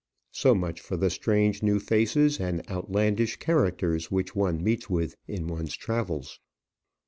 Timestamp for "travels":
5.77-6.39